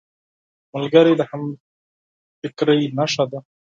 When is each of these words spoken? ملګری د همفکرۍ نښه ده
ملګری 0.73 1.13
د 1.19 1.21
همفکرۍ 1.29 2.81
نښه 2.97 3.25
ده 3.31 3.39